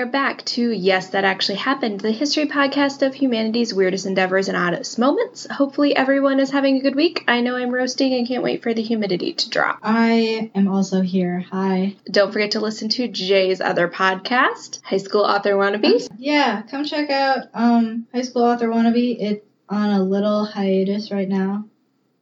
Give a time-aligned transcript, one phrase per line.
[0.00, 4.56] are back to Yes, That Actually Happened, the history podcast of humanity's weirdest endeavors and
[4.56, 5.46] oddest moments.
[5.50, 7.22] Hopefully, everyone is having a good week.
[7.28, 9.80] I know I'm roasting and can't wait for the humidity to drop.
[9.82, 11.44] I am also here.
[11.50, 11.96] Hi.
[12.10, 16.08] Don't forget to listen to Jay's other podcast, High School Author Wannabe.
[16.16, 19.16] Yeah, come check out um, High School Author Wannabe.
[19.20, 21.66] It's on a little hiatus right now,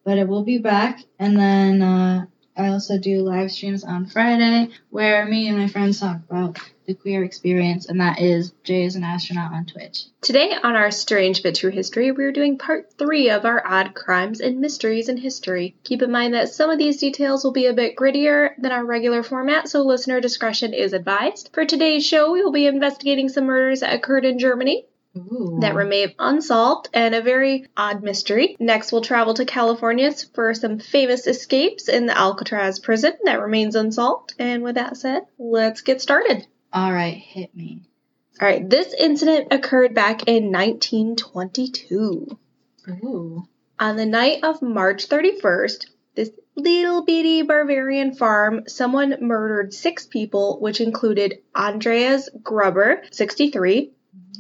[0.03, 0.99] but it will be back.
[1.21, 2.27] And then uh,
[2.59, 6.95] I also do live streams on Friday where me and my friends talk about the
[6.95, 10.07] queer experience, and that is Jay is an astronaut on Twitch.
[10.23, 14.41] Today, on our Strange But True History, we're doing part three of our odd crimes
[14.41, 15.77] and mysteries in history.
[15.85, 18.85] Keep in mind that some of these details will be a bit grittier than our
[18.85, 21.51] regular format, so listener discretion is advised.
[21.53, 24.87] For today's show, we will be investigating some murders that occurred in Germany.
[25.19, 25.59] Ooh.
[25.61, 28.57] That remain unsolved and a very odd mystery.
[28.61, 33.75] Next, we'll travel to California for some famous escapes in the Alcatraz prison that remains
[33.75, 34.35] unsolved.
[34.39, 36.47] And with that said, let's get started.
[36.73, 37.83] All right, hit me.
[38.41, 42.39] All right, this incident occurred back in 1922.
[42.89, 43.49] Ooh.
[43.81, 50.59] On the night of March 31st, this little bitty Bavarian farm, someone murdered six people,
[50.61, 53.93] which included Andreas Gruber, 63,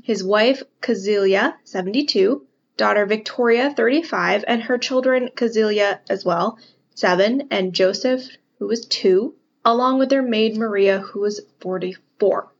[0.08, 2.46] his wife Kazilia, 72,
[2.78, 6.58] daughter Victoria, 35, and her children Kazilia as well,
[6.94, 8.22] 7, and Joseph,
[8.58, 9.34] who was 2,
[9.66, 12.50] along with their maid Maria, who was 44.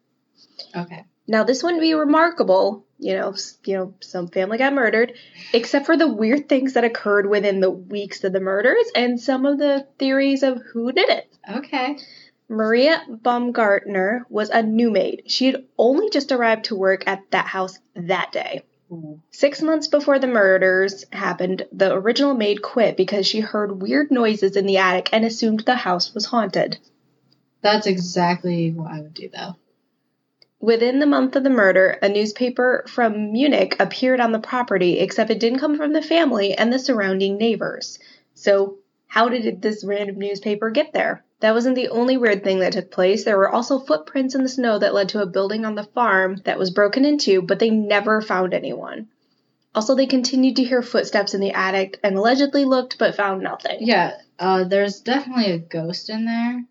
[0.77, 1.07] Okay.
[1.27, 5.15] Now, this wouldn't be remarkable, you know, you know, some family got murdered,
[5.55, 9.47] except for the weird things that occurred within the weeks of the murders and some
[9.47, 11.35] of the theories of who did it.
[11.51, 11.97] Okay.
[12.49, 15.25] Maria Baumgartner was a new maid.
[15.27, 18.63] She had only just arrived to work at that house that day.
[18.91, 19.21] Ooh.
[19.31, 24.57] Six months before the murders happened, the original maid quit because she heard weird noises
[24.57, 26.79] in the attic and assumed the house was haunted.
[27.61, 29.57] That's exactly what I would do, though.
[30.59, 35.31] Within the month of the murder, a newspaper from Munich appeared on the property, except
[35.31, 37.99] it didn't come from the family and the surrounding neighbors.
[38.35, 41.25] So, how did this random newspaper get there?
[41.41, 43.25] That wasn't the only weird thing that took place.
[43.25, 46.37] There were also footprints in the snow that led to a building on the farm
[46.45, 49.09] that was broken into, but they never found anyone.
[49.75, 53.79] Also, they continued to hear footsteps in the attic and allegedly looked but found nothing.
[53.81, 56.65] Yeah, uh, there's definitely a ghost in there.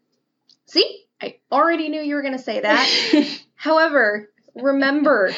[0.66, 1.05] See?
[1.22, 3.41] I already knew you were going to say that.
[3.55, 5.34] However, remember,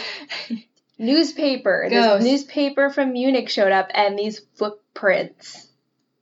[0.97, 1.87] newspaper.
[1.89, 2.23] Ghost.
[2.23, 5.68] This newspaper from Munich showed up and these footprints.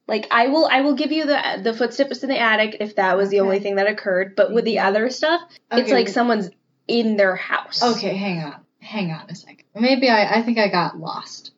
[0.07, 3.17] Like I will I will give you the the footsteps in the attic if that
[3.17, 4.87] was the only thing that occurred, but with the mm-hmm.
[4.87, 5.41] other stuff,
[5.71, 6.49] it's like someone's
[6.87, 7.83] in their house.
[7.83, 8.61] Okay, hang on.
[8.79, 9.65] Hang on a second.
[9.75, 11.51] Maybe I, I think I got lost.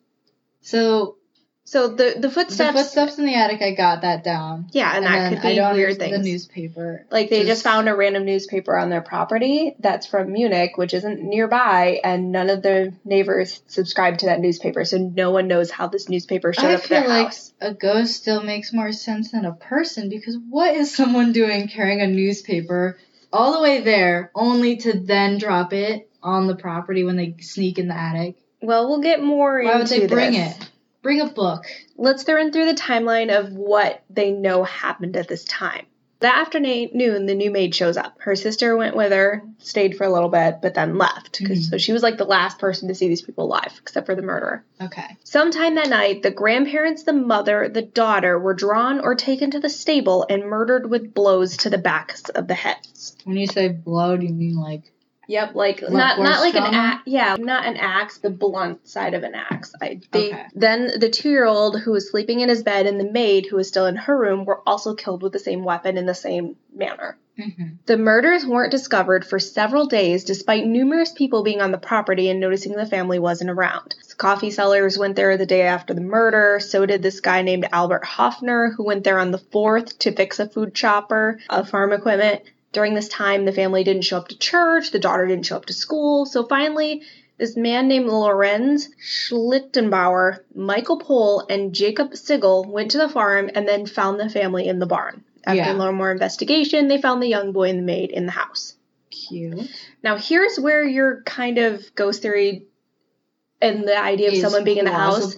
[0.62, 1.18] So
[1.70, 4.70] So the the footsteps, the footsteps in the attic, I got that down.
[4.72, 6.18] yeah, and, that then could I be weird things.
[6.18, 7.06] The newspaper.
[7.12, 10.96] Like they just, Just- found a random newspaper on their property that's from Munich, which
[10.96, 15.70] isn't nearby, and none of the neighbors subscribe to that newspaper, so no one knows
[15.70, 17.54] how this newspaper showed I up their feel like house.
[17.62, 22.02] a ghost still makes more sense than a person because what is someone doing carrying
[22.02, 22.98] a newspaper
[23.32, 27.78] all the way there only to then drop it on the property when they sneak
[27.78, 28.38] in the attic?
[28.60, 30.58] Well, we'll get more Why would they bring this.
[30.58, 30.70] it?
[31.02, 31.66] Bring a book.
[31.98, 35.86] Let's run through the timeline of what they know happened at this time.
[36.20, 38.18] That afternoon, noon, the new maid shows up.
[38.20, 41.40] Her sister went with her, stayed for a little bit, but then left.
[41.40, 41.56] Mhm.
[41.70, 44.22] So she was like the last person to see these people alive, except for the
[44.22, 44.66] murderer.
[44.82, 45.16] Okay.
[45.24, 49.70] Sometime that night, the grandparents, the mother, the daughter were drawn or taken to the
[49.70, 53.16] stable and murdered with blows to the backs of the heads.
[53.24, 54.92] When you say blow, do you mean like
[55.30, 57.04] Yep, like not not like an axe.
[57.06, 59.76] Yeah, not an axe, the blunt side of an axe.
[59.80, 60.46] I they, Okay.
[60.56, 63.86] Then the two-year-old who was sleeping in his bed and the maid who was still
[63.86, 67.16] in her room were also killed with the same weapon in the same manner.
[67.38, 67.78] Mhm.
[67.86, 72.40] The murders weren't discovered for several days, despite numerous people being on the property and
[72.40, 73.94] noticing the family wasn't around.
[74.18, 76.60] Coffee sellers went there the day after the murder.
[76.60, 80.40] So did this guy named Albert Hoffner, who went there on the 4th to fix
[80.40, 82.42] a food chopper of farm equipment.
[82.72, 85.66] During this time, the family didn't show up to church, the daughter didn't show up
[85.66, 86.26] to school.
[86.26, 87.02] So finally,
[87.38, 93.68] this man named Lorenz Schlittenbauer, Michael Pohl, and Jacob Sigel went to the farm and
[93.68, 95.24] then found the family in the barn.
[95.46, 95.74] After Yeah.
[95.74, 98.76] a little more investigation, they found the young boy and the maid in the house.
[99.10, 99.70] cute?
[100.04, 102.68] Now, here's where your kind of ghost theory
[103.60, 105.36] and the idea of Is someone being in the house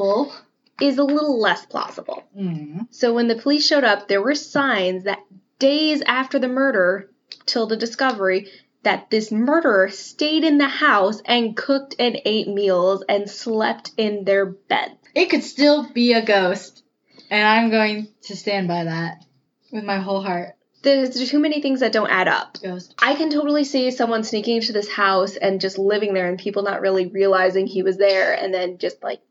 [0.81, 2.23] is a little less plausible.
[2.37, 2.87] Mm.
[2.91, 5.19] So, when the police showed up, there were signs that
[5.59, 7.09] days after the murder,
[7.45, 8.49] till the discovery,
[8.83, 14.23] that this murderer stayed in the house and cooked and ate meals and slept in
[14.23, 14.97] their bed.
[15.13, 16.83] It could still be a ghost,
[17.29, 19.25] and I'm going to stand by that
[19.71, 20.55] with my whole heart.
[20.83, 22.57] There's too many things that don't add up.
[22.61, 22.95] Ghost.
[22.99, 26.63] I can totally see someone sneaking into this house and just living there and people
[26.63, 29.21] not really realizing he was there and then just like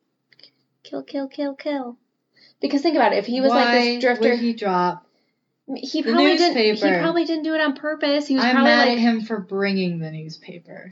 [0.85, 1.99] kill, kill, kill, kill.
[2.61, 5.07] Because think about it, if he was like Why this drifter, would he drop?
[5.77, 6.77] He probably didn't.
[6.77, 8.27] He probably didn't do it on purpose.
[8.27, 10.91] He was I'm probably mad like at him for bringing the newspaper.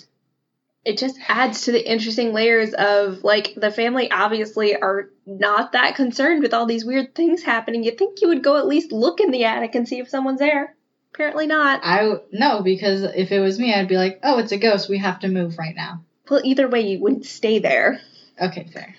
[0.85, 5.97] it just adds to the interesting layers of like the family obviously are not that
[5.97, 7.83] concerned with all these weird things happening.
[7.85, 10.39] You'd think you would go at least look in the attic and see if someone's
[10.39, 10.75] there.
[11.15, 11.81] Apparently not.
[11.83, 14.89] I no, because if it was me, I'd be like, "Oh, it's a ghost.
[14.89, 18.01] We have to move right now." Well, either way, you wouldn't stay there.
[18.41, 18.95] Okay, fair.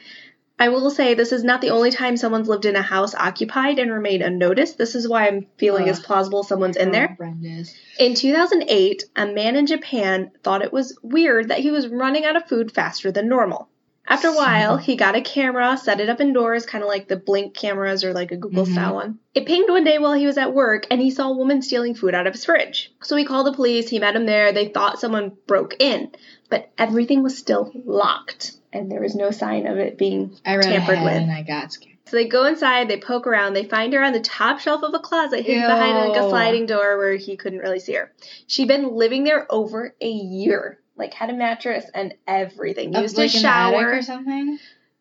[0.62, 3.80] I will say this is not the only time someone's lived in a house occupied
[3.80, 4.78] and remained unnoticed.
[4.78, 6.06] This is why I'm feeling it's Ugh.
[6.06, 7.16] plausible someone's in there.
[7.18, 7.74] Horrendous.
[7.98, 12.36] In 2008, a man in Japan thought it was weird that he was running out
[12.36, 13.70] of food faster than normal.
[14.06, 17.16] After a while, he got a camera, set it up indoors, kind of like the
[17.16, 18.72] Blink cameras or like a Google Mhm.
[18.74, 19.20] style one.
[19.36, 21.94] It pinged one day while he was at work and he saw a woman stealing
[21.96, 22.92] food out of his fridge.
[23.04, 26.10] So he called the police, he met him there, they thought someone broke in,
[26.50, 31.14] but everything was still locked and there was no sign of it being tampered with.
[31.14, 31.98] and I got scared.
[32.06, 34.94] So they go inside, they poke around, they find her on the top shelf of
[34.96, 38.12] a closet hidden behind like a sliding door where he couldn't really see her.
[38.48, 40.80] She'd been living there over a year.
[40.96, 42.94] Like had a mattress and everything.
[42.94, 43.92] Used like a in the attic shower.
[43.94, 44.58] or something.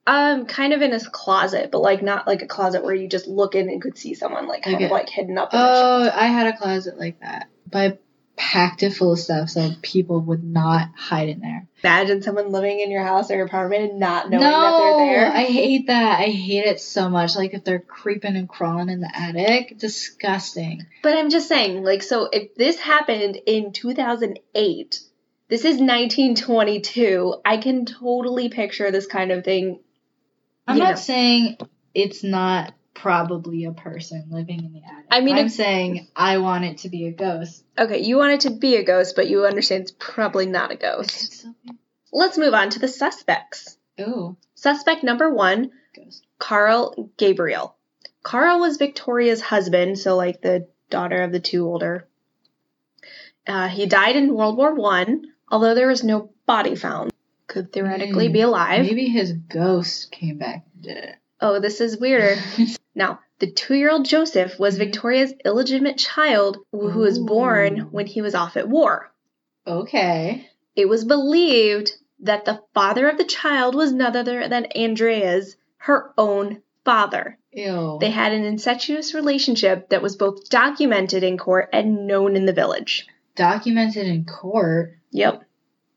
[0.06, 3.26] Um, kind of in a closet, but like not like a closet where you just
[3.26, 4.84] look in and could see someone like kind Okay.
[4.86, 6.12] of like hidden up in the shelf.
[6.14, 7.98] Oh, I had a closet like that, I
[8.38, 11.66] packed it full of stuff so people would not hide in there.
[11.82, 15.06] Imagine someone living in your house or your apartment and not knowing no, that they're
[15.06, 15.32] there.
[15.32, 16.20] I hate that.
[16.20, 17.36] I hate it so much.
[17.36, 20.86] Like if they're creeping and crawling in the attic, disgusting.
[21.02, 25.00] But I'm just saying, like, so if this happened in 2008,
[25.48, 27.34] this is 1922.
[27.44, 29.80] I can totally picture this kind of thing.
[30.66, 31.00] I'm not know.
[31.00, 31.58] saying
[31.94, 32.72] it's not
[33.02, 35.06] probably a person living in the attic.
[35.10, 37.64] I mean, I'm saying I want it to be a ghost.
[37.78, 40.76] Okay, you want it to be a ghost, but you understand it's probably not a
[40.76, 41.46] ghost.
[42.12, 43.76] Let's move on to the suspects.
[44.00, 46.24] Ooh, Suspect number one ghost.
[46.38, 47.76] Carl Gabriel.
[48.22, 52.06] Carl was Victoria's husband, so like the daughter of the two older.
[53.46, 57.12] Uh, he died in World War One, although there was no body found.
[57.46, 58.32] Could theoretically Hmm.
[58.32, 58.84] be alive.
[58.84, 61.16] Maybe his ghost came back and did it.
[61.40, 62.40] Oh, this is weirder.
[62.98, 64.78] Now, the two year old Joseph was Mhm.
[64.78, 69.10] Victoria's illegitimate child who who was born when he was off at war.
[69.66, 70.46] okay.
[70.76, 76.12] It was believed that the father of the child was none other than Andrea's, her
[76.18, 77.36] own father.
[77.52, 77.98] Ew.
[78.00, 82.52] They had an incestuous relationship that was both documented in court and known in the
[82.52, 83.06] village.
[83.36, 84.96] documented in court.
[85.12, 85.44] Yep.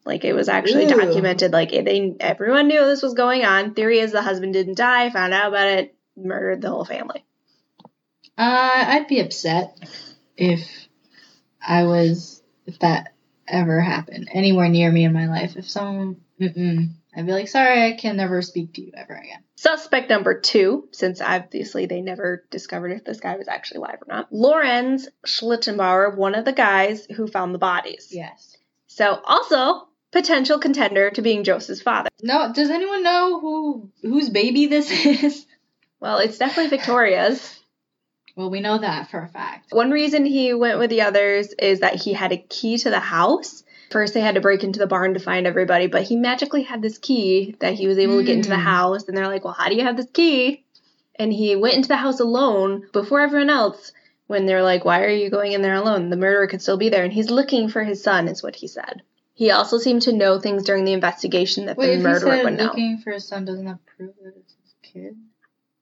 [0.06, 0.96] Like it was actually Ew.
[0.96, 1.52] documented.
[1.54, 3.74] Like they, everyone knew this was going on.
[3.74, 7.24] Theory is the husband didn't die, found out about it, murdered the whole family.
[8.38, 9.78] Uh, I'd be upset
[10.38, 10.68] if
[11.66, 13.14] I was if that
[13.48, 15.56] ever happened anywhere near me in my life.
[15.58, 19.44] If someone, I'd be like, sorry, I can never speak to you ever again.
[19.56, 24.08] Suspect number two, since obviously they never discovered if this guy was actually alive or
[24.08, 28.08] not, Lorenz Schlittenbauer, one of the guys who found the bodies.
[28.12, 28.58] Yes.
[28.88, 32.10] So also potential contender to being Joseph's father.
[32.22, 32.52] No.
[32.54, 35.46] Does anyone know who whose baby this is?
[36.02, 37.58] Well, it's definitely Victoria's.
[38.36, 39.72] Well, we know that for a fact.
[39.72, 43.00] One reason he went with the others is that he had a key to the
[43.00, 43.64] house.
[43.92, 46.82] First, they had to break into the barn to find everybody, but he magically had
[46.82, 48.64] this key that he was able to get into the Mm.
[48.64, 49.08] house.
[49.08, 50.64] And they're like, Well, how do you have this key?
[51.16, 53.92] And he went into the house alone before everyone else
[54.28, 56.10] when they're like, Why are you going in there alone?
[56.10, 57.04] The murderer could still be there.
[57.04, 59.02] And he's looking for his son, is what he said.
[59.34, 62.36] He also seemed to know things during the investigation that Wait, the if he murderer
[62.38, 62.64] said would know.
[62.66, 65.18] looking for his son, doesn't that prove that it's his kid?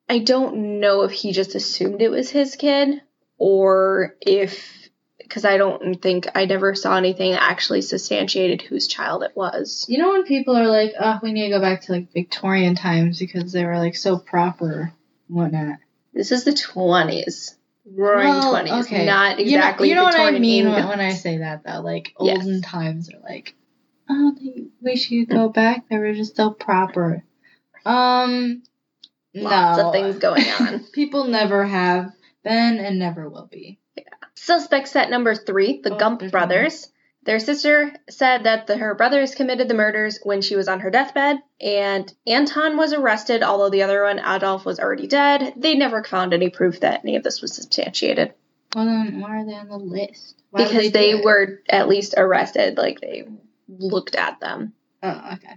[0.10, 3.02] I don't know if he just assumed it was his kid
[3.38, 4.90] or if
[5.20, 9.86] because I don't think I never saw anything that actually substantiated whose child it was.
[9.88, 12.74] You know when people are like, "Oh, we need to go back to like Victorian
[12.74, 14.92] times because they were like so proper,
[15.28, 15.78] and whatnot."
[16.12, 19.06] This is the twenties, roaring Well, twenties, okay.
[19.06, 19.90] not You know- exactly.
[19.90, 21.82] You know, what I mean when, when I say that though.
[21.82, 22.40] Like Yes.
[22.40, 23.54] olden times are like,
[24.10, 25.88] oh, they wish you could go back.
[25.88, 27.24] They were just so proper.
[27.86, 28.64] Um,
[29.34, 30.80] Lots no, of things going on.
[30.94, 32.12] People never have
[32.44, 33.80] been and never will be.
[33.96, 34.04] Yeah.
[34.36, 36.90] Suspect set number three, the Oh, Gump brothers.
[37.24, 40.90] Their sister said that the, her brothers committed the murders when she was on her
[40.90, 45.54] deathbed, and Anton was arrested, although the other one, Adolf, was already dead.
[45.58, 48.34] They never found any proof that any of this was substantiated
[48.74, 50.42] Well, then why are they on the list?
[50.50, 53.28] Why because do they were at least arrested, like they
[53.68, 54.74] looked at them.
[55.04, 55.54] Oh, okay.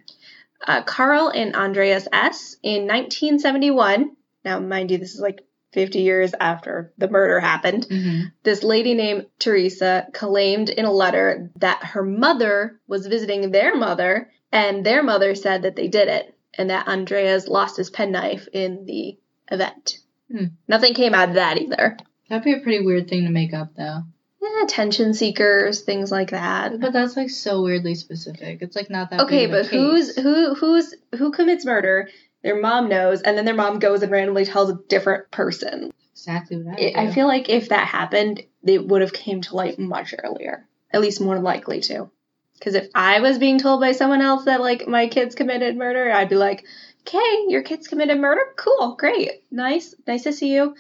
[0.67, 2.57] Uh, Carl and Andreas S.
[2.63, 4.17] in 1971.
[4.45, 8.27] Now, mind you, this is like 50 years after the murder happened, Mm-hmm.
[8.43, 14.31] this lady named Teresa claimed in a letter that her mother was visiting their mother,
[14.53, 18.85] and their mother said that they did it, and that Andreas lost his penknife in
[18.85, 19.17] the
[19.51, 19.99] event.
[20.31, 20.47] Hmm.
[20.69, 21.97] Nothing came out of that either.
[22.29, 24.03] That'd be a pretty weird thing to make up, though.
[24.43, 26.81] Eh, attention seekers, things like that.
[26.81, 28.61] But that's like so weirdly specific.
[28.61, 29.21] It's like not that.
[29.21, 32.09] Okay, but who's who who's who commits murder?
[32.43, 35.93] Their mom knows, and then their mom goes and randomly tells a different person.
[36.13, 39.57] exactly what I, It, I feel like if that happened, it would have came to
[39.57, 40.67] light much earlier.
[40.91, 42.11] At least more likely to.
[42.59, 46.11] Because if I was being told by someone else that like my kids committed murder,
[46.13, 46.65] I'd be like,
[47.07, 48.43] "Okay, your kids committed murder.
[48.57, 50.75] Cool, great, nice, nice to see you."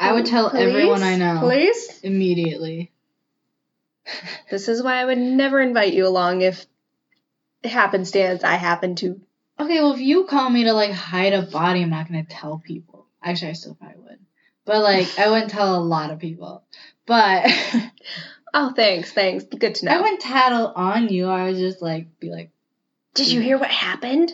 [0.00, 0.60] I would oh, tell Please?
[0.60, 2.00] everyone I know Please.
[2.02, 2.90] immediately.
[4.50, 6.66] This is why I would never invite you along if
[7.62, 9.20] happenstance I happen to.
[9.60, 12.58] Okay, well, if you call me to like hide a body, I'm not gonna tell
[12.58, 13.06] people.
[13.22, 14.18] Actually, I still probably would,
[14.64, 16.64] but like I wouldn't tell a lot of people.
[17.06, 17.48] But
[18.52, 19.44] Oh, thanks, thanks.
[19.44, 19.92] Good to know.
[19.92, 21.28] I wouldn't tattle on you.
[21.28, 22.50] I would just like be like,
[23.14, 24.32] Did you hear what happened?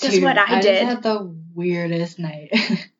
[0.00, 2.50] "Dude, what I just did." I had the weirdest night.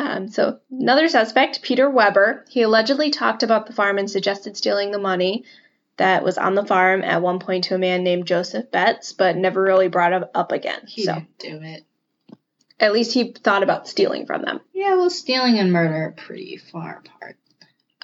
[0.00, 4.92] Um, so another suspect, Peter Weber, he allegedly talked about the farm and suggested stealing
[4.92, 5.44] the money
[5.98, 9.36] that was on the farm at one point to a man named Joseph Betts, but
[9.36, 10.80] never really brought it up again.
[10.86, 11.84] he so didn't do it.
[12.80, 14.60] at least he thought about stealing from them.
[14.72, 17.36] Yeah, well, stealing and murder are pretty far apart.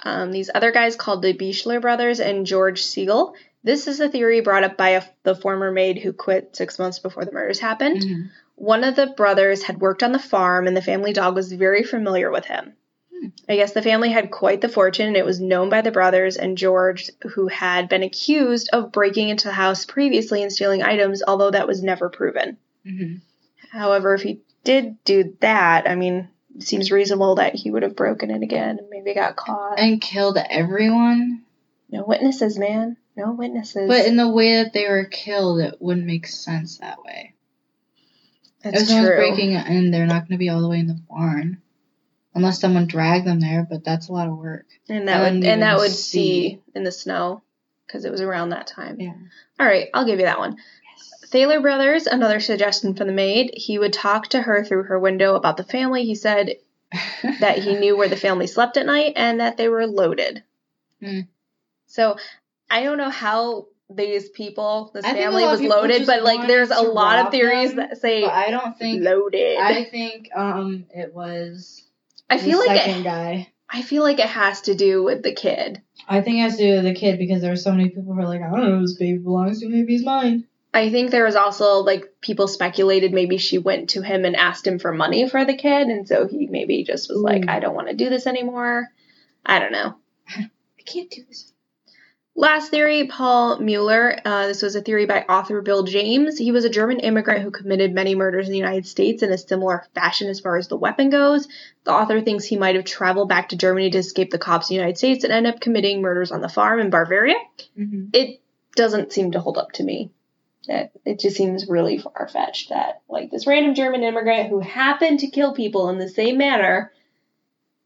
[0.03, 3.33] Um, these other guys called the Bichler brothers and George Siegel.
[3.63, 6.99] This is a theory brought up by a, the former maid who quit six months
[6.99, 8.01] before the murders happened.
[8.03, 8.29] Mhm.
[8.57, 11.83] One of the brothers had worked on the farm, and the family dog was very
[11.83, 12.73] familiar with him.
[13.13, 13.27] Hmm.
[13.47, 16.37] I guess the family had quite the fortune, and it was known by the brothers
[16.37, 21.21] and George, who had been accused of breaking into the house previously and stealing items,
[21.25, 22.57] although that was never proven.
[22.83, 23.21] Mhm.
[23.71, 27.95] However, if he did do that, I mean, it seems reasonable that he would have
[27.95, 29.79] broken it again and maybe got caught.
[29.79, 31.43] And killed everyone.
[31.91, 32.97] No witnesses, man.
[33.15, 33.87] No witnesses.
[33.87, 37.35] But in the way that they were killed, it wouldn't make sense that way.
[38.61, 39.15] That's true.
[39.15, 41.61] breaking in, they're not going to be all the way in the barn.
[42.33, 44.67] Unless someone dragged them there, but that's a lot of work.
[44.87, 46.61] and that would and that would see.
[46.75, 47.41] in the snow
[47.85, 48.99] because it was around that time.
[48.99, 49.13] Yeah.
[49.59, 50.57] All right, I'll give you that one.
[51.27, 53.51] Thaler Brothers, another suggestion from the maid.
[53.55, 56.05] He would talk to her through her window about the family.
[56.05, 56.55] He said
[57.39, 60.43] that he knew where the family slept at night and that they were loaded.
[61.01, 61.21] Hmm.
[61.87, 62.17] So
[62.69, 66.81] I don't know how these people, this I family was loaded, but like there's a
[66.81, 69.03] lot of theories them, that say I don't think.
[69.03, 69.57] loaded.
[69.57, 71.83] I think um it was.
[72.29, 73.53] I the feel like second it, guy.
[73.69, 75.81] I feel like it has to do with the kid.
[76.07, 78.13] I think it has to do with the kid because there were so many people
[78.13, 79.69] who were like, I don't know who this baby belongs to.
[79.69, 80.45] Maybe he's mine.
[80.73, 84.67] I think there was also like people speculated maybe she went to him and asked
[84.67, 87.75] him for money for the kid, and so he maybe just was like, I don't
[87.75, 88.87] want to do this anymore.
[89.45, 89.95] I don't know.
[90.29, 90.49] I
[90.85, 91.51] can't do this.
[92.39, 94.19] Last theory, Paul Mueller.
[94.23, 96.37] Uh, this was a theory by author Bill James.
[96.37, 99.37] He was a German immigrant who committed many murders in the United States in a
[99.39, 101.47] similar fashion as far as the weapon goes.
[101.83, 104.75] The author thinks he might have traveled back to Germany to escape the cops in
[104.75, 107.37] the United States and end up committing murders on the farm in Bavaria.
[107.75, 108.09] Mm-hmm.
[108.13, 108.39] It
[108.75, 110.11] doesn't seem to hold up to me.
[110.67, 115.21] That it just seems really far fetched that like this random German immigrant who happened
[115.21, 116.91] to kill people in the same manner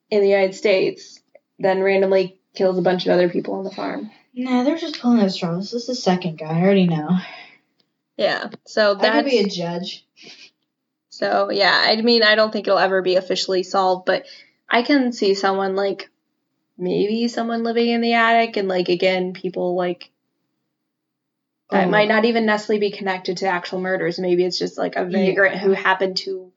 [0.10, 1.22] in the United States
[1.58, 4.12] then randomly kills a bunch of other people on the farm.
[4.34, 5.72] Nah, they're just pulling at straws.
[5.72, 6.58] This is the second guy.
[6.58, 7.18] I already know.
[8.18, 8.50] Yeah.
[8.66, 10.06] So that could be a judge.
[11.10, 14.26] so yeah, I mean I don't think it'll ever be officially solved, but
[14.70, 16.10] I can see someone like
[16.78, 20.12] maybe someone living in the attic and like again people like
[21.70, 21.90] that Oh.
[21.90, 24.20] might not even necessarily be connected to actual murders.
[24.20, 25.62] Maybe it's just like a vagrant Yeah.
[25.62, 26.52] who happened to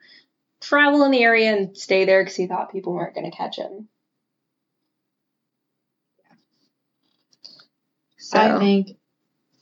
[0.60, 3.56] travel in the area and stay there because he thought people weren't going to catch
[3.56, 3.88] him.
[8.34, 8.96] So I think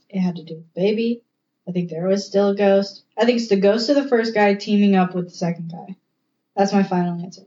[0.09, 1.23] it had to do with baby.
[1.69, 3.05] I think there was still a ghost.
[3.17, 5.97] I think it's the ghost of the first guy teaming up with the second guy.
[6.57, 7.43] That's my final answer.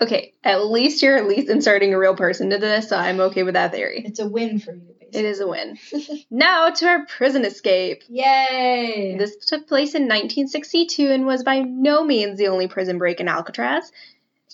[0.00, 3.42] okay, at least you're at least inserting a real person into this, so I'm okay
[3.42, 4.02] with that theory.
[4.04, 5.28] It's a win for you, It basically.
[5.28, 5.78] is a win.
[6.30, 8.02] now to our prison escape.
[8.08, 9.14] Yay!
[9.18, 13.28] This took place in 1962 and was by no means the only prison break in
[13.28, 13.92] Alcatraz.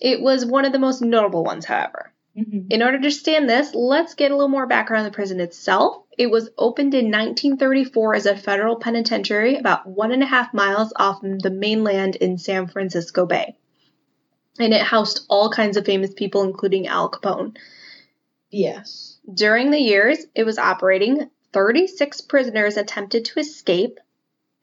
[0.01, 2.13] It was one of the most notable ones, however.
[2.39, 2.67] Mhm.
[2.71, 6.05] In order to understand this, let's get a little more background on the prison itself.
[6.17, 10.93] It was opened in 1934 as a federal penitentiary about one and a half miles
[10.97, 13.57] off the mainland in San Francisco Bay.
[14.61, 17.57] And it housed all kinds of famous people, including Al Capone.
[18.51, 19.19] Yes.
[19.33, 23.99] During the years it was operating, 36 prisoners attempted to escape,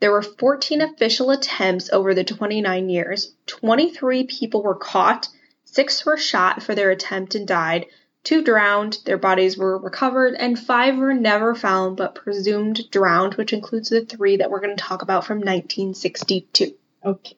[0.01, 3.33] There were 14 official attempts over the 29 years.
[3.47, 5.29] 23 people were caught,
[5.75, 7.87] 6 were shot for their attempt and died,
[8.23, 13.51] 2 drowned, their bodies were recovered, and 5 were never found but presumed drowned, which
[13.51, 16.75] includes the 3 that we're going to talk about from 1962.
[17.05, 17.35] Okay.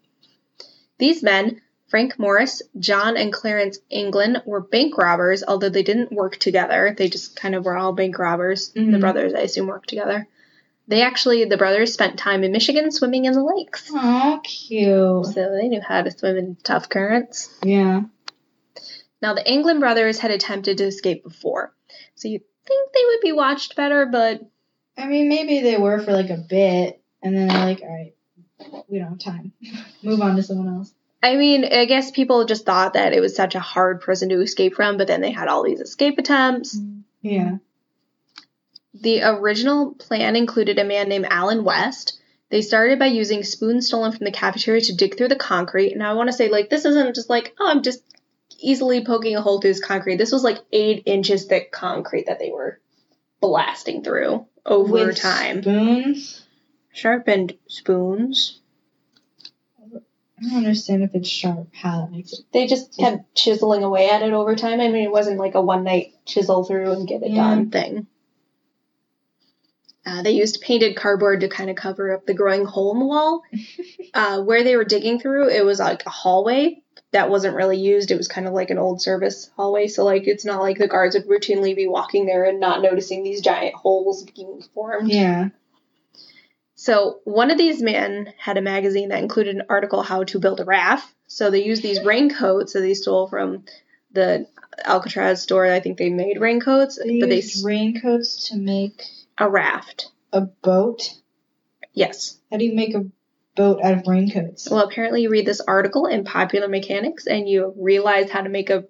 [1.00, 6.38] These men, Frank Morris, John and Clarence Anglin, were bank robbers, although they didn't work
[6.38, 6.94] together.
[6.96, 8.70] They just kind of were all bank robbers.
[8.70, 9.00] The Mhm.
[9.00, 10.28] brothers, I assume, worked together.
[10.88, 13.90] They actually, the brothers spent time in Michigan swimming in the lakes.
[13.92, 15.26] Oh, cute.
[15.26, 17.50] So they knew how to swim in tough currents.
[17.64, 18.04] Yeah.
[19.22, 21.74] Now, the Anglin brothers had attempted to escape before.
[22.16, 24.42] So you'd think they would be watched better, but
[24.98, 28.14] I mean, maybe they were for like a bit, and then they're like, all right,
[28.88, 29.54] we don't have time.
[30.04, 30.94] Move on to someone else.
[31.22, 34.42] I mean, I guess people just thought that it was such a hard prison to
[34.42, 36.78] escape from, but then they had all these escape attempts.
[36.78, 37.58] Mm, yeah.
[38.94, 42.20] The original plan included a man named Allen West.
[42.50, 45.92] They started by using spoons stolen from the cafeteria to dig through the concrete.
[45.92, 48.02] And I want to say, like, this isn't just like, oh, I'm just
[48.60, 50.18] easily poking a hole through this concrete.
[50.18, 52.80] This was like eight inches thick concrete that they were
[53.42, 55.62] blasting through over With time.
[55.62, 56.44] Spoons.
[56.92, 58.60] Sharpened spoons.
[60.40, 61.70] I don't understand if it's sharp.
[61.74, 62.40] How that makes it.
[62.52, 64.80] They just kept chiseling away at it over time.
[64.80, 67.50] I mean, it wasn't like a one night chisel through and get it Yeah.
[67.50, 68.08] done thing.
[70.06, 73.06] Uh, they used painted cardboard to kind of cover up the growing hole in the
[73.06, 73.42] wall.
[74.14, 78.12] uh, where they were digging through, it was like a hallway that wasn't really used.
[78.12, 79.88] It was kind of like an old service hallway.
[79.88, 83.24] So, like, it's not like the guards would routinely be walking there and not noticing
[83.24, 85.10] these giant holes being formed.
[85.12, 85.50] Yeah.
[86.76, 90.60] So one of these men had a magazine that included an article how to build
[90.60, 91.12] a raft.
[91.26, 93.66] So they used these raincoats that they stole from
[94.12, 94.48] the
[94.86, 95.66] Alcatraz store.
[95.66, 99.04] I think they made raincoats, They but they used raincoats to make
[99.38, 100.12] a raft.
[100.32, 101.16] a boat.
[101.94, 102.38] Yes.
[102.52, 103.06] How do you make a
[103.58, 104.70] boat out of raincoats?
[104.70, 108.70] Well, apparently you read this article in Popular Mechanics and you realize how to make
[108.70, 108.86] a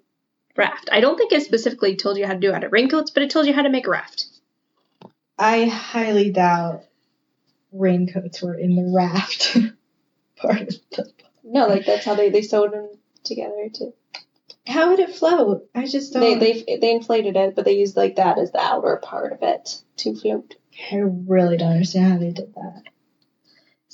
[0.56, 0.90] raft.
[0.92, 3.24] I don't think it specifically told you how to do it out of raincoats, but
[3.24, 4.26] it told you how to make a raft.
[5.40, 6.84] I highly doubt
[7.72, 9.58] raincoats were in the raft
[10.36, 11.12] part of the.
[11.44, 12.90] No, like that's how they, they sewed them
[13.24, 13.94] together to
[14.68, 15.70] How would it float?
[15.74, 16.40] I just they, don't.
[16.40, 19.82] they they inflated it, but they used like that as the outer part of it
[19.98, 20.56] to float.
[20.92, 22.84] I really don't understand how they did that.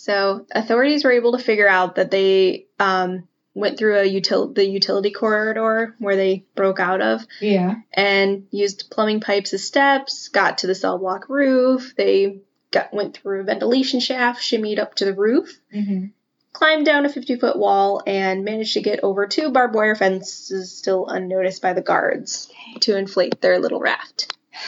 [0.03, 4.65] So authorities were able to figure out that they um, went through a util- the
[4.67, 7.75] utility corridor where they broke out of Yeah.
[7.93, 11.93] and used plumbing pipes as steps, got to the cell block roof.
[11.95, 16.07] They got went through a ventilation shaft, shimmied up to the roof, Mm-hmm.
[16.51, 20.75] climbed down a 50 foot wall, and managed to get over two barbed wire fences
[20.77, 24.35] still unnoticed by the guards to inflate their little raft.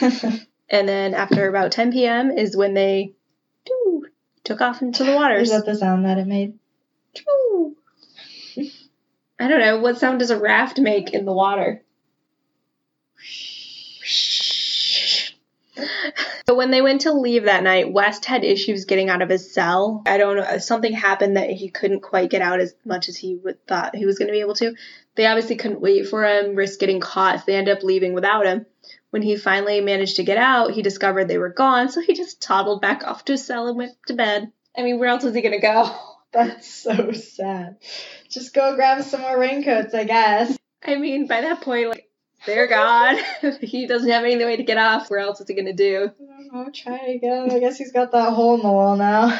[0.68, 2.30] And then after about 10 p.m.
[2.32, 3.12] is when they
[4.46, 5.50] took off into the waters.
[5.50, 6.58] Is that the sound that it made?
[7.14, 7.76] Choo.
[9.38, 9.80] I don't know.
[9.80, 11.82] What sound does a raft make in the water?
[16.48, 19.52] So when they went to leave that night, West had issues getting out of his
[19.52, 20.02] cell.
[20.06, 20.58] I don't know.
[20.58, 24.06] Something happened that he couldn't quite get out as much as he would thought he
[24.06, 24.74] was going to be able to.
[25.16, 27.40] They obviously couldn't wait for him, risk getting caught.
[27.40, 28.64] So they ended up leaving without him.
[29.10, 31.88] When he finally managed to get out, he discovered they were gone.
[31.88, 34.52] So he just toddled back off to his cell and went to bed.
[34.76, 35.94] I mean, where else was he going to go?
[36.32, 37.76] That's so sad.
[38.28, 40.58] Just go grab some more raincoats, I guess.
[40.84, 42.10] I mean, by that point, like,
[42.44, 43.16] they're gone.
[43.60, 45.08] he doesn't have any way to get off.
[45.08, 46.10] Where else is he going uh-huh, to do?
[46.20, 46.70] I don't know.
[46.72, 47.50] Try again.
[47.50, 49.38] I guess he's got that hole in the wall now.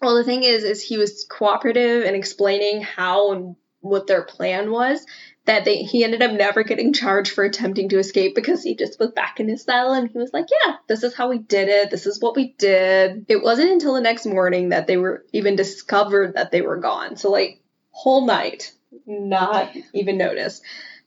[0.00, 4.70] Well, the thing is, is he was cooperative in explaining how and what their plan
[4.70, 5.04] was.
[5.44, 9.00] That they he ended up never getting charged for attempting to escape because he just
[9.00, 11.68] was back in his cell and he was like, "Yeah, this is how we did
[11.68, 11.90] it.
[11.90, 15.56] This is what we did." It wasn't until the next morning that they were even
[15.56, 17.16] discovered that they were gone.
[17.16, 18.72] So like whole night,
[19.04, 20.62] not even noticed.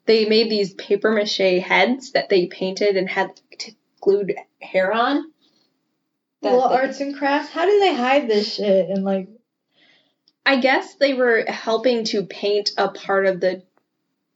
[0.06, 5.32] They made these paper mache heads that they painted and had t- glued hair on.
[6.42, 7.52] Little they- arts and crafts.
[7.52, 8.90] How do they hide this shit?
[8.90, 9.30] And like,
[10.46, 13.64] I guess they were helping to paint a part of the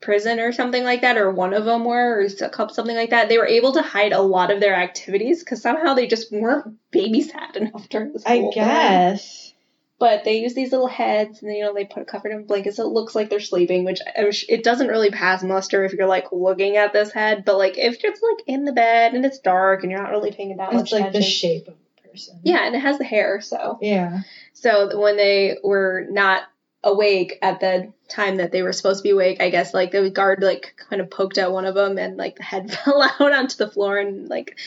[0.00, 3.28] prison or something like that, or one of them were, or something like that.
[3.28, 6.76] They were able to hide a lot of their activities because somehow they just weren't
[6.92, 8.52] babysat enough during the I school.
[8.52, 9.52] guess.
[9.98, 12.78] But they use these little heads, and you know they put a covered in blankets,
[12.78, 13.84] so it looks like they're sleeping.
[13.84, 14.00] Which
[14.48, 18.02] it doesn't really pass muster if you're like looking at this head, but like if
[18.02, 20.84] you're like in the bed and it's dark and you're not really paying that much
[20.84, 22.40] It's like the shape of a person.
[22.42, 24.20] yeah, and it has the hair, so Yeah.
[24.54, 26.44] so when they were not
[26.82, 30.10] awake at the time that they were supposed to be awake, I guess like the
[30.10, 33.32] guard like kind of poked at one of them and like the head fell out
[33.32, 34.58] onto the floor and like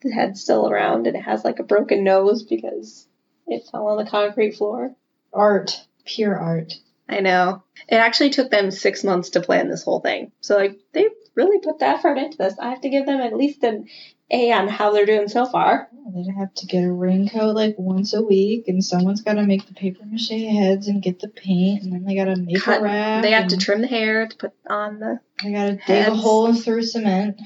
[0.00, 3.06] the head's still around and it has like a broken nose because
[3.46, 4.94] It fell on the concrete floor.
[5.32, 5.84] Art.
[6.04, 6.74] Pure art.
[7.08, 7.62] I know.
[7.88, 10.32] It actually took them six months to plan this whole thing.
[10.40, 12.58] So like they really put the effort into this.
[12.58, 13.88] I have to give them at least an
[14.30, 15.88] A on how they're doing so far.
[16.14, 19.66] They'd have to get a raincoat like once a week, and someone's got to make
[19.66, 22.80] the paper mache heads and get the paint, and then they got to make Cut-
[22.80, 23.22] a raft.
[23.22, 25.20] They have to trim the hair to put on the.
[25.42, 27.40] They got to dig a hole and throw cement.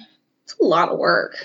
[0.44, 1.36] It's a lot of work.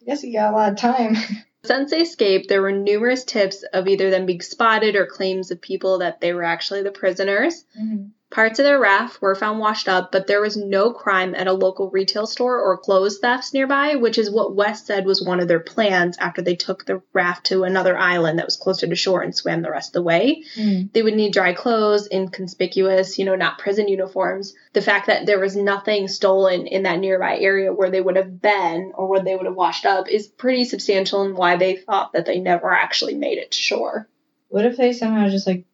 [0.00, 1.16] I guess you got a lot of time.
[1.64, 5.60] Since they escaped, there were numerous tips of either them being spotted or claims of
[5.60, 7.64] people that they were actually the prisoners.
[7.80, 8.06] Mm-hmm.
[8.32, 11.52] Parts of their raft were found washed up, but there was no crime at a
[11.52, 15.48] local retail store or clothes thefts nearby, which is what West said was one of
[15.48, 19.20] their plans after they took the raft to another island that was closer to shore
[19.20, 20.44] and swam the rest of the way.
[20.56, 20.90] Mm.
[20.94, 24.54] They would need dry clothes, inconspicuous, you know, not prison uniforms.
[24.72, 28.40] The fact that there was nothing stolen in that nearby area where they would have
[28.40, 32.14] been or where they would have washed up is pretty substantial and why they thought
[32.14, 34.08] that they never actually made it to shore.
[34.48, 35.66] What if they somehow just like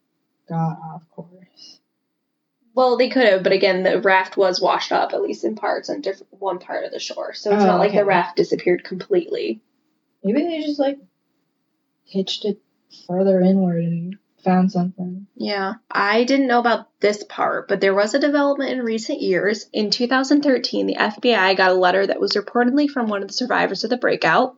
[0.49, 1.38] got off course?
[2.79, 5.91] Well, they could have, but again, the raft was washed up, at least in parts,
[5.91, 7.35] on different one part of the shore.
[7.35, 7.99] So it's Oh, not like okay.
[7.99, 9.61] the raft disappeared completely.
[10.23, 11.01] Maybe they just like
[12.05, 12.61] hitched it
[13.09, 15.27] further inward and found something.
[15.35, 15.75] Yeah.
[15.91, 19.69] I didn't know about this part, but there was a development in recent years.
[19.73, 23.83] In 2013, the FBI got a letter that was reportedly from one of the survivors
[23.83, 24.57] of the breakout,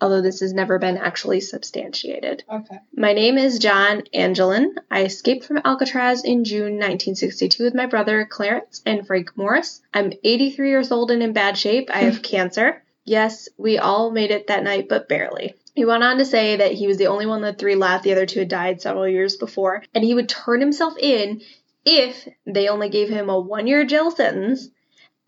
[0.00, 2.44] although this has never been actually substantiated.
[2.50, 2.78] Okay.
[2.96, 4.74] My name is John Anglin.
[4.90, 9.80] I escaped from Alcatraz in June 1962 with my brother Clarence and Frank Morris.
[9.92, 11.90] I'm 83 years old and in bad shape.
[11.92, 12.82] I have cancer.
[13.04, 15.54] Yes, we all made it that night, but barely.
[15.74, 18.04] He went on to say that he was the only one of the three left.
[18.04, 21.40] The other two had died several years before, and he would turn himself in
[21.84, 24.68] if they only gave him a one year jail sentence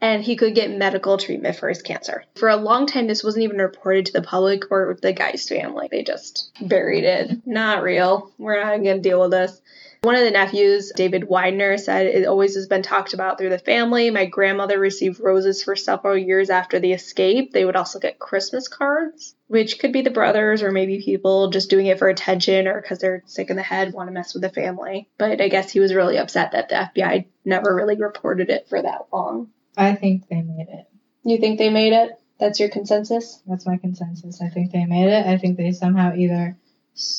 [0.02, 2.24] and he could get medical treatment for his cancer.
[2.34, 5.88] For a long time, this wasn't even reported to the public or the guy's family.
[5.90, 7.46] They just buried it.
[7.46, 8.32] Not real.
[8.36, 9.62] We're not going to deal with this.
[10.02, 13.58] One of the nephews, David Widner, said it always has been talked about through the
[13.58, 14.10] family.
[14.10, 17.52] My grandmother received roses for several years after the escape.
[17.52, 21.70] They would also get Christmas cards, which could be the brothers or maybe people just
[21.70, 24.42] doing it for attention or because they're sick in the head, want to mess with
[24.42, 25.08] the family.
[25.16, 28.82] But I guess he was really upset that the FBI never really reported it for
[28.82, 29.50] that long.
[29.76, 30.87] I think they made it.
[31.24, 32.12] You think they made it?
[32.38, 33.40] That's your consensus?
[33.46, 34.42] That's my consensus.
[34.42, 35.26] I think they made it.
[35.26, 36.56] I think they somehow either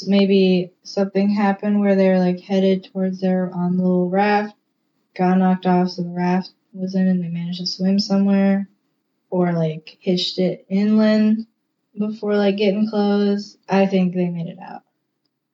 [0.06, 4.56] maybe something happened where they're like headed towards their on the little raft,
[5.16, 8.68] got knocked off, so the raft was in and they managed to swim somewhere,
[9.30, 11.48] or like hitched it inland
[11.98, 13.58] before like getting close.
[13.68, 14.83] I think they made it out.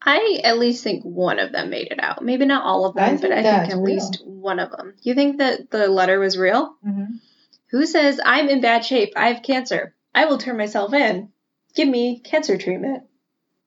[0.02, 2.24] I at least think one of them made it out.
[2.24, 3.84] Maybe not all of them, I but I think at real.
[3.84, 4.94] least one of them.
[5.02, 6.76] You think that the letter was real?
[6.86, 7.16] Mm-hmm.
[7.72, 11.30] Who says, I'm in bad shape, I have cancer, I will turn myself in.
[11.76, 13.04] Give me cancer treatment.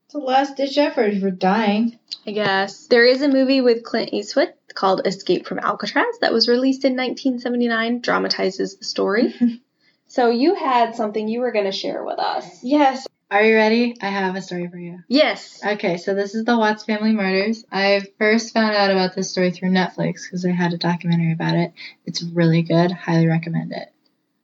[0.07, 1.99] It's a last ditch effort if you're dying.
[2.27, 2.87] I guess.
[2.89, 6.93] There is a movie with Clint Eastwood called Escape from Alcatraz that was released in
[6.93, 9.35] 1979, dramatizes the story.
[10.09, 12.63] so you had something you were going to share with us.
[12.63, 13.07] Yes.
[13.33, 13.97] Are you ready?
[14.03, 14.99] I have a story for you.
[15.09, 15.59] Yes.
[15.65, 17.65] Okay, so this is the Watts family murders.
[17.73, 21.55] I first found out about this story through Netflix because they had a documentary about
[21.55, 21.73] it.
[22.05, 22.93] It's really good.
[22.93, 23.91] Highly recommend it.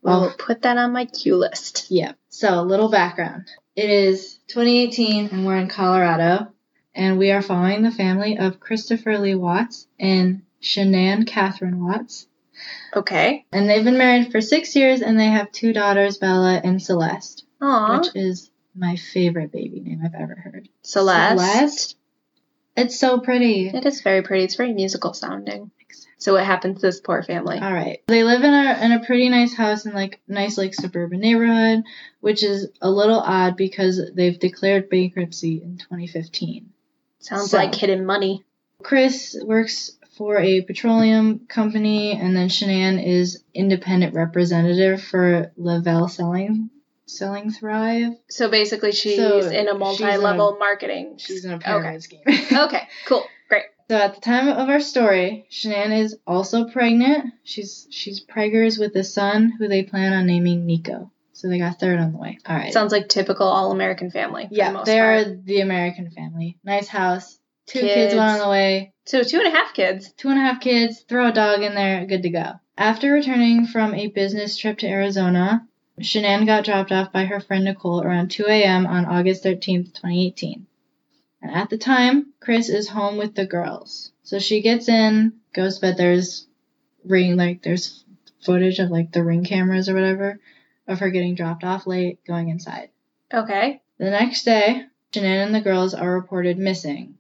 [0.01, 1.89] We'll Well, put that on my queue list.
[1.91, 2.13] yeah.
[2.31, 3.49] So, a little background.
[3.77, 6.49] It is 2018 and we're in Colorado,
[6.95, 12.27] and we are following the family of Christopher Lee Watts and Shanann Catherine Watts.
[12.97, 13.45] Okay.
[13.53, 17.45] And they've been married for six years and they have two daughters, Bella and Celeste,
[17.61, 17.99] Aw.
[17.99, 20.69] which is my favorite baby name I've ever heard.
[20.83, 21.39] Celeste.
[21.39, 21.97] Celeste?
[22.77, 23.69] It's so pretty.
[23.69, 24.45] It is very pretty.
[24.45, 25.71] It's very musical sounding.
[26.19, 27.59] So what happens to this poor family?
[27.59, 28.03] All right.
[28.09, 31.85] They live in a in a pretty nice house in like nice like suburban neighborhood,
[32.21, 36.71] which is a little odd because they've declared bankruptcy in 2015.
[37.21, 38.45] Sounds so- like hidden money.
[38.83, 46.71] Chris works for a petroleum company, and then Shanann is independent representative for Le-Vel Selling
[47.09, 48.13] Selling Thrive.
[48.29, 51.15] So basically, she's So, in a she's multi-level marketing.
[51.19, 51.65] She's in a Okay.
[51.67, 52.21] pyramid scheme.
[52.53, 53.65] okay, cool, great.
[53.91, 57.33] So at the time of our story, Shanann is also pregnant.
[57.45, 61.11] She's she's preggers with a son who they plan on naming Nico.
[61.33, 62.39] So they got third on the way.
[62.47, 62.73] All right.
[62.73, 64.45] Sounds like typical all-American family.
[64.45, 66.59] for the yeah, most they're the American family.
[66.65, 67.39] Nice house.
[67.67, 67.95] Two kids.
[67.95, 68.15] Kids.
[68.17, 68.93] one on the way.
[69.07, 70.13] So two and a half kids.
[70.15, 71.05] Two and a half kids.
[71.09, 72.05] Throw a dog in there.
[72.07, 72.53] Good to go.
[72.77, 75.67] After returning from a business trip to Arizona,
[76.01, 78.87] Shanann got dropped off by her friend Nicole around 2 a.m.
[78.87, 80.67] on August 13th, 2018.
[81.43, 84.13] And at the time, Chris is home with the girls.
[84.25, 85.97] So she gets in, goes to bed.
[85.97, 86.47] There's
[87.05, 88.05] ring, like, there's
[88.43, 90.41] footage of, like, the ring cameras or whatever
[90.87, 92.91] of her getting dropped off late, going inside.
[93.33, 93.81] Okay.
[93.99, 94.83] The next day,
[95.13, 97.19] Shanann and the girls are reported missing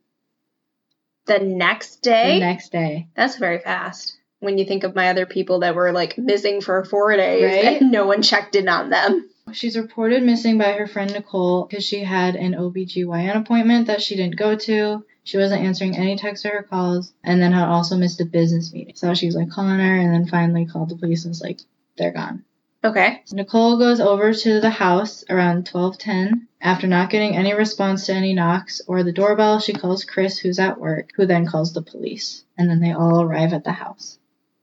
[1.26, 2.34] The next day?
[2.34, 3.08] the next day.
[3.14, 4.17] That's very fast.
[4.40, 7.83] When you think of my other people that were like missing for four days Right?
[7.83, 9.29] and no one checked in on them.
[9.53, 14.14] She's reported missing by her friend Nicole because she had an OBGYN appointment that she
[14.14, 15.05] didn't go to.
[15.24, 18.72] She wasn't answering any texts or her calls, and then had also missed a business
[18.72, 18.94] meeting.
[18.96, 21.61] So she's like calling her, and then finally called the police and was like,
[21.96, 22.44] they're gone.
[22.85, 23.22] Okay.
[23.24, 26.46] So Nicole goes over to the house around 12:10.
[26.61, 30.59] After not getting any response to any knocks or the doorbell, she calls Chris, who's
[30.59, 32.44] at work, who then calls the police.
[32.57, 34.18] And then they all arrive at the house.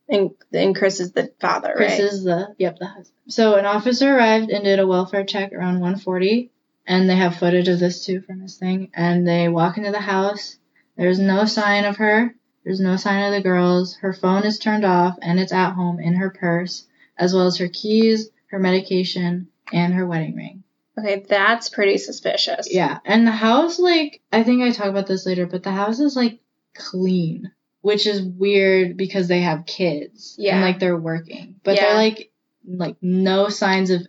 [0.08, 2.00] And and Chris is the father, Chris right?
[2.00, 3.16] is the yep the husband.
[3.28, 6.50] So an officer arrived and did a welfare check around 1:40,
[6.86, 8.90] and they have footage of this too from this thing.
[8.94, 10.56] And they walk into the house.
[10.96, 12.34] There's no sign of her.
[12.64, 13.96] There's no sign of the girls.
[13.96, 17.58] Her phone is turned off and it's at home in her purse, as well as
[17.58, 20.62] her keys, her medication, and her wedding ring.
[20.98, 22.72] okay, that's pretty suspicious.
[22.72, 25.98] Yeah, and the house like I think I talk about this later, but the house
[26.00, 26.38] is like
[26.74, 30.56] clean, which is weird because they have kids Yeah.
[30.56, 31.82] and like they're working, but Yeah.
[31.86, 32.30] they're like
[32.68, 34.02] like no signs of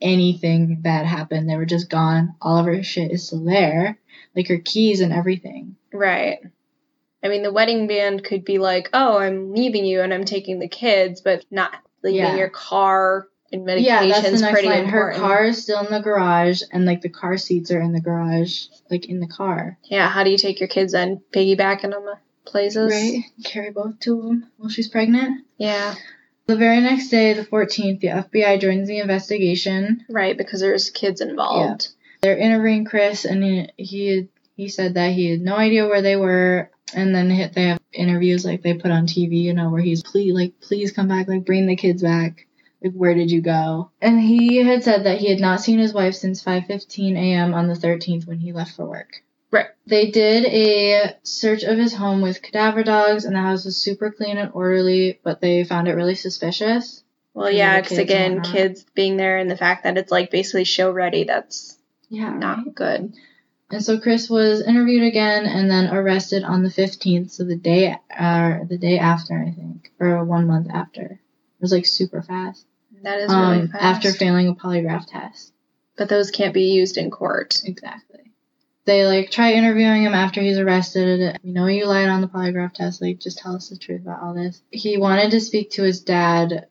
[0.00, 1.48] anything bad happened.
[1.48, 2.34] They were just gone.
[2.40, 3.98] All of her shit is still there,
[4.34, 5.76] like her keys and everything.
[5.92, 6.38] Right.
[7.22, 10.58] I mean, the wedding band could be like, "Oh, I'm leaving you and I'm taking
[10.58, 12.36] the kids," but not leaving Yeah.
[12.36, 14.84] your car and medication's yeah, that's the next pretty line.
[14.86, 15.20] important.
[15.20, 18.00] Her car is still in the garage, and like the car seats are in the
[18.00, 19.76] garage, like in the car.
[19.84, 21.20] Yeah, how do you take your kids then?
[21.32, 21.92] Piggybacking
[22.44, 22.92] them places?
[22.92, 25.44] Right, carry both to them while she's pregnant.
[25.58, 25.94] Yeah.
[26.46, 30.04] The very next day, the 14th, the FBI joins the investigation.
[30.08, 31.88] Right, because there's kids involved.
[31.88, 32.18] Yeah.
[32.22, 36.16] They're interviewing Chris, and he he, he said that he had no idea where they
[36.16, 36.70] were.
[36.92, 40.34] And then they have interviews like they put on TV, you know, where he's please
[40.34, 42.48] like please come back, like bring the kids back.
[42.82, 43.90] Like where did you go?
[44.00, 47.54] And he had said that he had not seen his wife since 5:15 a.m.
[47.54, 49.22] on the 13th when he left for work.
[49.50, 49.66] Right.
[49.86, 54.10] They did a search of his home with cadaver dogs, and the house was super
[54.12, 57.02] clean and orderly, but they found it really suspicious.
[57.34, 60.90] Well, yeah, because again, kids being there and the fact that it's like basically show
[60.90, 63.12] ready, that's Yeah, not good.
[63.72, 67.96] And so Chris was interviewed again and then arrested on the 15th, so the day
[68.16, 71.02] uh, the day after, I think, or one month after.
[71.04, 72.66] It was like super fast.
[73.02, 73.82] That is really Um, fast.
[73.84, 75.52] after failing a polygraph test.
[75.96, 77.60] but those can't be used in court.
[77.64, 78.29] Exactly.
[78.86, 81.38] They like try interviewing him after he's arrested.
[81.44, 83.02] We know you lied on the polygraph test.
[83.02, 84.62] Like, just tell us the truth about all this.
[84.70, 86.66] He wanted to speak to his dad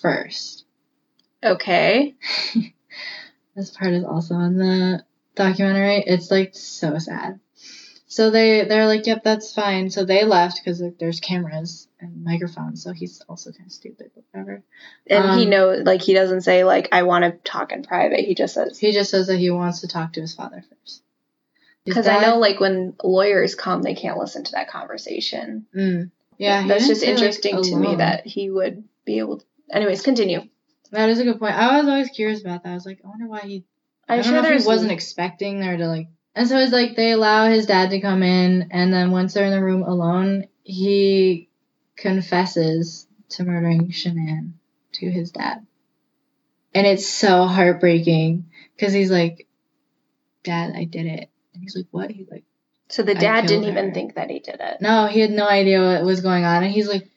[0.00, 0.64] first.
[1.44, 2.14] Okay.
[3.54, 6.02] This part is also in the documentary.
[6.06, 7.38] It's like so sad.
[8.12, 12.22] So they they're like, "Yep, that's fine." So they left because like, there's cameras and
[12.22, 12.82] microphones.
[12.82, 14.62] So he's also kind of stupid, but whatever.
[15.06, 18.20] And he Um, knows, like, he doesn't say, like, I want to talk in private.
[18.20, 21.02] He just says, He just says that he wants to talk to his father first.
[21.86, 25.64] Because I know, like, when lawyers come, they can't listen to that conversation.
[25.74, 26.10] Mm.
[26.36, 29.44] Yeah, he That's just say, like, interesting to me that he would be able to.
[29.70, 30.42] Anyways, continue.
[30.90, 31.54] that is a good point.
[31.54, 32.72] I was always curious about that.
[32.72, 33.64] I was like, I wonder why he
[34.06, 36.08] I'm I sure he wasn't expecting there to like.
[36.34, 39.44] And so it's like they allow his dad to come in, and then once they're
[39.44, 41.48] in the room alone, he
[41.96, 44.52] confesses to murdering Shanann
[44.92, 45.66] to his dad.
[46.74, 49.46] And it's so heartbreaking because he's like,
[50.42, 52.44] "Dad, I did it," and he's like, "What?" He's like,
[52.88, 54.80] So the dad didn't killed even think that he did it.
[54.80, 57.11] "No," he had no idea what was going on, and he's like,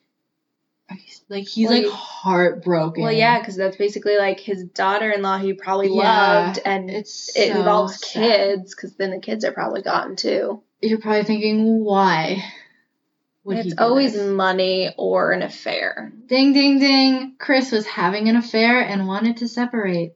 [1.29, 3.03] like he's Well, like heartbroken.
[3.03, 7.51] Well, yeah, because that's basically like his daughter-in-law he probably Yeah, loved, and it's it
[7.51, 8.21] so involves sad.
[8.21, 10.61] kids, because then the kids are probably gone too.
[10.81, 12.43] You're probably thinking, why?
[13.43, 14.27] would it's always this?
[14.27, 16.11] money or an affair.
[16.25, 17.35] Ding, ding, ding.
[17.37, 20.15] Chris was having an affair and wanted to separate.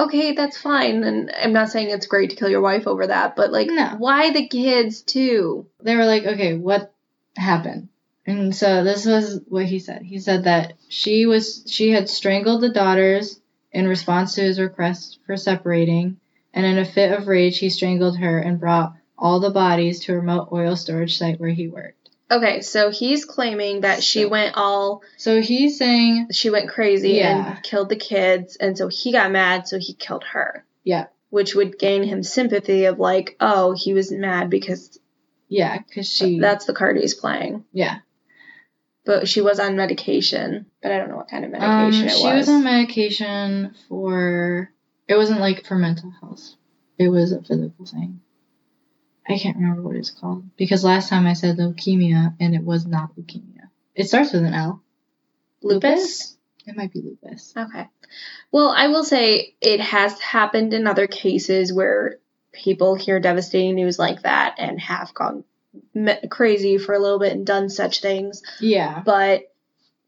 [0.00, 3.34] Okay, that's fine, and I'm not saying it's great to kill your wife over that,
[3.34, 3.94] but like, No.
[3.98, 5.66] why the kids too?
[5.82, 6.94] They were like, okay, what
[7.36, 7.88] happened?
[8.28, 10.02] And so this was what he said.
[10.02, 13.40] He said that she was she had strangled the daughters
[13.72, 16.18] in response to his request for separating,
[16.52, 20.12] and in a fit of rage he strangled her and brought all the bodies to
[20.12, 22.10] a remote oil storage site where he worked.
[22.30, 27.12] Okay, so he's claiming that she So- went all So he's saying, she went crazy
[27.12, 27.54] Yeah.
[27.54, 30.66] and killed the kids, and so he got mad, so he killed her.
[30.84, 31.06] Yeah.
[31.30, 34.98] Which would gain him sympathy of like, oh, he was mad because
[35.48, 37.64] yeah, because she, that's the card he's playing.
[37.72, 38.00] yeah,
[39.08, 42.12] But she was on medication, but I don't know what kind of um, medication it
[42.12, 42.18] was.
[42.18, 42.36] she was.
[42.40, 44.70] was on medication for.
[45.08, 46.56] It wasn't like for mental health.
[46.98, 48.20] It was a physical thing.
[49.26, 52.84] I can't remember what it's called because last time I said leukemia and it was
[52.84, 53.70] not leukemia.
[53.94, 54.82] It starts with an L.
[55.62, 56.36] lupus.
[56.66, 57.54] It might be lupus.
[57.56, 57.88] Okay.
[58.52, 62.18] Well, I will say it has happened in other cases where
[62.52, 65.44] people hear devastating news like that and have gone
[65.94, 68.42] me- crazy for a little bit and done such things.
[68.60, 69.02] Yeah.
[69.04, 69.52] But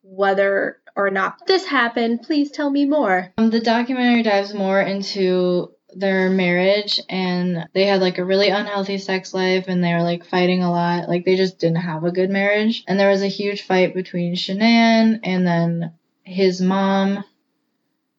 [0.02, 3.32] whether or not this happened, please tell me more.
[3.38, 8.98] Um, the documentary dives more into their marriage and they had like a really unhealthy
[8.98, 11.08] sex life and they were like fighting a lot.
[11.08, 12.84] Like they just didn't have a good marriage.
[12.86, 17.24] And there was a huge fight between Shanann and then his mom.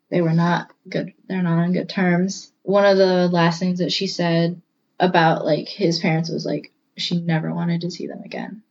[0.09, 1.13] They were not good.
[1.27, 2.51] They're not on good terms.
[2.63, 4.61] One of the last things that she said
[4.99, 8.63] about like his parents was like she never wanted to see them again.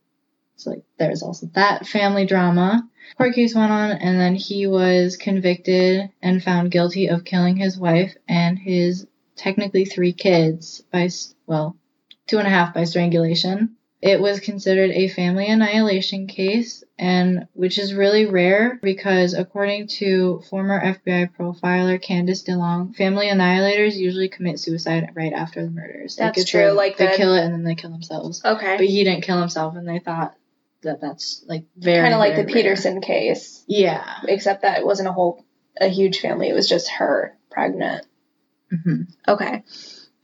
[0.57, 2.87] So like there's also that family drama.
[3.17, 7.77] Court case went on and then he was convicted and found guilty of killing his
[7.77, 11.09] wife and his technically three kids by
[11.47, 11.75] well,
[12.27, 13.75] two and a half by strangulation.
[14.01, 20.41] It was considered a family annihilation case and which is really rare because according to
[20.49, 26.15] former FBI profiler Candice DeLong, family annihilators usually commit suicide right after the murders.
[26.15, 28.43] That's it's true, like they the- kill it and then they kill themselves.
[28.43, 28.77] Okay.
[28.77, 30.35] But he didn't kill himself, and they thought
[30.81, 32.53] that that's like very Kind of like the rare.
[32.55, 34.03] Peterson case, Yeah.
[34.27, 35.45] except that it wasn't a whole,
[35.79, 36.49] a huge family.
[36.49, 38.03] It was just her pregnant.
[38.71, 39.63] hmm Okay.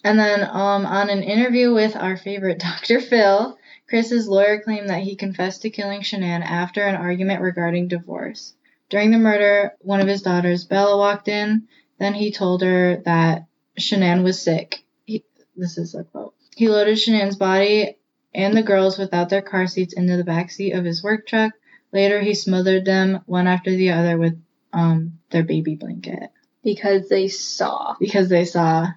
[0.03, 3.01] And then um, on an interview with our favorite Dr.
[3.01, 3.57] Phil,
[3.89, 8.53] Chris's lawyer claimed that he confessed to killing Shanann after an argument regarding divorce.
[8.89, 11.67] During the murder, one of his daughters, Bella, walked in.
[11.99, 13.45] Then he told her that
[13.79, 14.83] Shanann was sick.
[15.05, 15.23] He,
[15.55, 16.33] this is a quote.
[16.55, 17.97] He loaded Shanann's body
[18.33, 21.53] and the girls without their car seats into the back seat of his work truck.
[21.93, 24.39] Later, he smothered them one after the other with
[24.73, 26.29] um, their baby blanket
[26.63, 27.95] Because they saw.
[27.99, 28.87] because they saw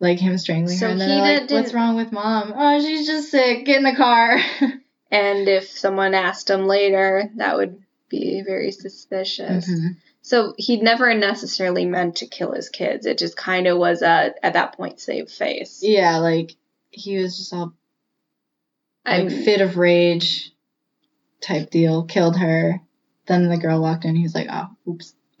[0.00, 2.52] like him strangling So her and then he they're like, didn't- what's wrong with mom
[2.56, 4.38] oh she's just sick get in the car
[5.12, 9.68] And if someone asked him later, that would be very suspicious.
[9.68, 9.96] Mhm.
[10.22, 13.06] So he never necessarily meant to kill his kids.
[13.06, 15.80] It just kind of was a, at that point, save face.
[15.82, 16.54] yeah like
[16.90, 17.72] he was just all
[19.04, 20.52] I'm, fit of rage
[21.40, 22.80] type deal killed her
[23.26, 25.12] then the girl walked in he was like oh oops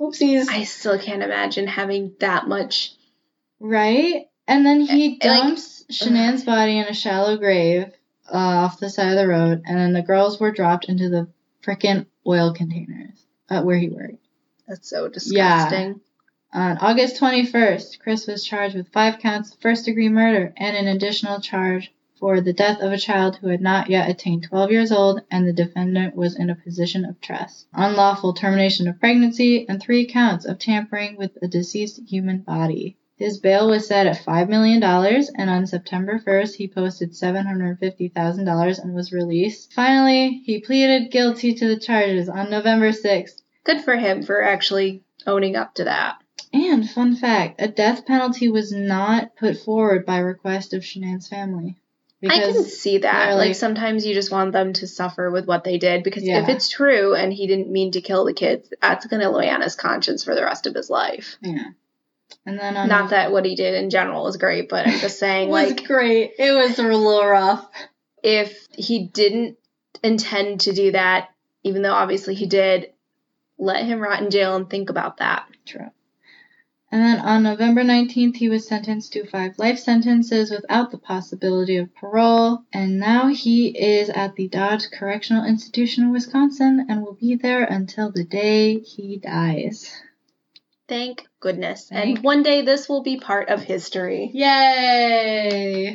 [0.00, 2.92] oopsies I still can't imagine having that much.
[3.60, 7.90] Right and then he Eh, like- dumps Shanann's body in a shallow grave
[8.32, 11.28] uh, off the side of the road and then the girls were dropped into the
[11.64, 14.24] frickin' oil containers uh, where he worked
[14.66, 15.88] That's so disgusting.
[15.88, 15.94] Yeah.
[16.50, 20.88] On August 21st, Chris was charged with five counts of first degree murder and an
[20.88, 24.90] additional charge for the death of a child who had not yet attained 12 years
[24.90, 29.80] old and the defendant was in a position of trust, unlawful termination of pregnancy, and
[29.80, 32.96] three counts of tampering with a deceased human body.
[33.18, 38.94] His bail was set at $5 million, and on September 1st, he posted $750,000 and
[38.94, 39.72] was released.
[39.72, 43.42] Finally, he pleaded guilty to the charges on November 6th.
[43.64, 46.16] Good for him for actually owning up to that.
[46.52, 51.76] And fun fact, a death penalty was not put forward by request of Shanann's family.
[52.22, 53.30] I can see that.
[53.34, 56.42] Like, like- sometimes you just want them to suffer with what they did because Yeah.
[56.42, 59.76] if it's true and he didn't mean to kill the kids, that's going to his
[59.76, 61.36] conscience for the rest of his life.
[61.42, 61.64] yeah.
[62.46, 65.18] And then on Not that what he did in general was great, but I'm just
[65.20, 66.32] saying, it was like, great.
[66.38, 67.68] It was a little rough.
[68.22, 69.58] if he didn't
[70.02, 71.28] intend to do that,
[71.62, 72.92] even though obviously he did,
[73.58, 75.46] let him rot in jail and think about that.
[75.66, 75.90] True.
[76.90, 81.76] And then on November 19th, he was sentenced to five life sentences without the possibility
[81.76, 82.64] of parole.
[82.72, 87.64] And now he is at the Dodge Correctional Institution in Wisconsin and will be there
[87.64, 89.92] until the day he dies.
[90.88, 91.88] Thank goodness.
[91.88, 94.30] Thank- And one day this will be part of history.
[94.32, 95.94] Yay!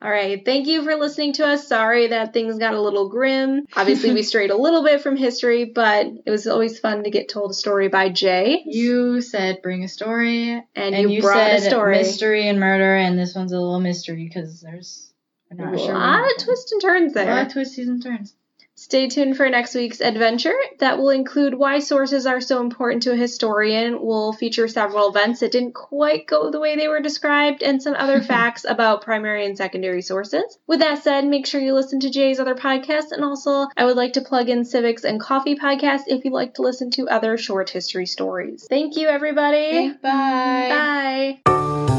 [0.00, 0.44] All right.
[0.44, 1.66] Thank you for listening to us.
[1.66, 3.66] Sorry that things got a little grim.
[3.74, 7.28] Obviously, we strayed a little bit from history, but it was always fun to get
[7.28, 8.62] told a story by Jay.
[8.64, 11.96] You said bring a story, and, and, you, you, brought said a story.
[11.96, 15.12] mystery and murder, and this one's a little mystery because there's
[15.50, 15.94] we're a sure.
[15.94, 17.30] lot of twists and turns there.
[17.30, 18.34] A lot of twists and turns.
[18.78, 23.10] Stay tuned for next week's adventure that will include why sources are so important to
[23.10, 24.00] a historian.
[24.00, 27.94] We'll feature several events that didn't quite go the way they were described and some
[27.94, 30.58] other facts about primary and secondary sources.
[30.68, 33.96] With that said, make sure you listen to Jay's other podcasts and also I would
[33.96, 37.36] like to plug in Civics and Coffee podcast if you'd like to listen to other
[37.36, 38.64] short history stories.
[38.68, 39.90] Thank you everybody.
[40.00, 41.40] Bye.
[41.44, 41.97] Bye.